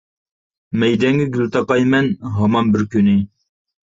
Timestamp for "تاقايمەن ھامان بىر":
1.55-2.85